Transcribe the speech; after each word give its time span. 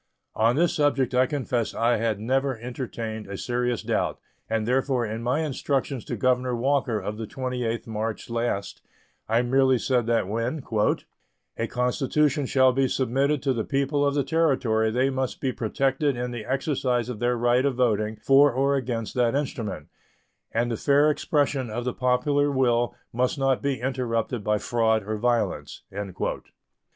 On 0.33 0.55
this 0.55 0.73
subject 0.73 1.13
I 1.13 1.27
confess 1.27 1.75
I 1.75 1.97
had 1.97 2.19
never 2.19 2.57
entertained 2.57 3.27
a 3.27 3.37
serious 3.37 3.83
doubt, 3.83 4.19
and 4.49 4.67
therefore 4.67 5.05
in 5.05 5.21
my 5.21 5.41
instructions 5.41 6.03
to 6.05 6.15
Governor 6.15 6.55
Walker 6.55 6.99
of 6.99 7.17
the 7.19 7.27
28th 7.27 7.85
March 7.85 8.27
last 8.27 8.81
I 9.29 9.43
merely 9.43 9.77
said 9.77 10.07
that 10.07 10.27
when 10.27 10.63
"a 11.55 11.67
constitution 11.67 12.47
shall 12.47 12.73
be 12.73 12.87
submitted 12.87 13.43
to 13.43 13.53
the 13.53 13.63
people 13.63 14.03
of 14.03 14.15
the 14.15 14.23
Territory 14.23 14.89
they 14.89 15.11
must 15.11 15.39
be 15.39 15.51
protected 15.53 16.17
in 16.17 16.31
the 16.31 16.45
exercise 16.45 17.07
of 17.07 17.19
their 17.19 17.37
right 17.37 17.63
of 17.63 17.75
voting 17.75 18.15
for 18.15 18.51
or 18.51 18.75
against 18.75 19.13
that 19.13 19.35
instrument, 19.35 19.87
and 20.51 20.71
the 20.71 20.77
fair 20.77 21.11
expression 21.11 21.69
of 21.69 21.85
the 21.85 21.93
popular 21.93 22.49
will 22.49 22.95
must 23.13 23.37
not 23.37 23.61
be 23.61 23.79
interrupted 23.79 24.43
by 24.43 24.57
fraud 24.57 25.03
or 25.03 25.17
violence." 25.17 25.83